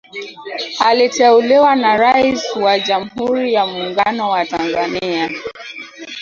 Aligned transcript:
Aliteuliwa 0.79 1.75
na 1.75 1.97
Rais 1.97 2.55
wa 2.55 2.79
Jamhuri 2.79 3.53
ya 3.53 3.65
muungano 3.65 4.29
wa 4.29 4.45
Tanzania 4.45 5.29